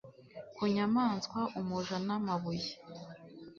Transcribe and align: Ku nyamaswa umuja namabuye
Ku 0.55 0.63
nyamaswa 0.73 1.39
umuja 1.59 1.95
namabuye 2.05 2.71